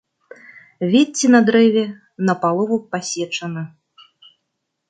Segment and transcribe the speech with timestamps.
[0.93, 1.83] Вецце на дрэве
[2.31, 3.63] напалову пасечана.